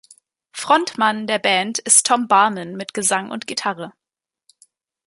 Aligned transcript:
Frontmann 0.51 1.27
der 1.27 1.37
Band 1.37 1.77
ist 1.77 2.07
Tom 2.07 2.27
Barman 2.27 2.75
mit 2.75 2.95
Gesang 2.95 3.29
und 3.29 3.45
Gitarre. 3.45 3.93